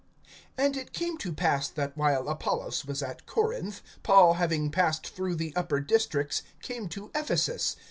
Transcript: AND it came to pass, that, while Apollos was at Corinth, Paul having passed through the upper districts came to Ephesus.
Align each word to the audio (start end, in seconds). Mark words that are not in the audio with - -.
AND 0.57 0.75
it 0.77 0.93
came 0.93 1.15
to 1.19 1.31
pass, 1.31 1.67
that, 1.69 1.95
while 1.95 2.27
Apollos 2.27 2.85
was 2.85 3.03
at 3.03 3.27
Corinth, 3.27 3.83
Paul 4.01 4.33
having 4.33 4.71
passed 4.71 5.05
through 5.09 5.35
the 5.35 5.55
upper 5.55 5.79
districts 5.79 6.41
came 6.63 6.89
to 6.89 7.11
Ephesus. 7.13 7.75